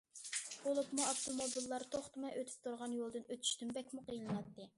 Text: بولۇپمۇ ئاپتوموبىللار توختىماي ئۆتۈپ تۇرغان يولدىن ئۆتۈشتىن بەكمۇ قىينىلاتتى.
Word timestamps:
بولۇپمۇ 0.61 1.03
ئاپتوموبىللار 1.09 1.85
توختىماي 1.97 2.35
ئۆتۈپ 2.41 2.65
تۇرغان 2.67 2.97
يولدىن 3.01 3.29
ئۆتۈشتىن 3.37 3.77
بەكمۇ 3.79 4.09
قىينىلاتتى. 4.11 4.69